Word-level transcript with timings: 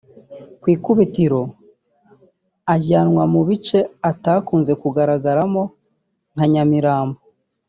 Ku 0.61 0.67
ikubitiro 0.75 1.41
azajyanwa 2.73 3.23
mu 3.33 3.41
bice 3.47 3.79
atakunze 4.11 4.71
kugaragaramo 4.81 5.63
nka 6.33 6.45
Nyamirambo 6.53 7.19